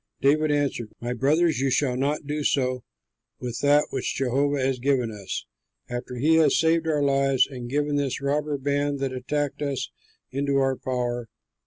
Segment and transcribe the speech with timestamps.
[0.19, 2.83] David answered, "My brothers, you shall not do so
[3.39, 5.45] with that which Jehovah has given us,
[5.91, 9.91] after he has saved our lives and given this robber band that attacked us
[10.31, 11.29] into our power.